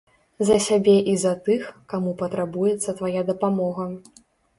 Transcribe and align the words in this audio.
За 0.47 0.55
сябе 0.67 0.93
і 1.11 1.11
за 1.23 1.33
тых, 1.47 1.67
каму 1.93 2.13
патрабуецца 2.21 2.95
твая 3.03 3.21
дапамога. 3.29 3.85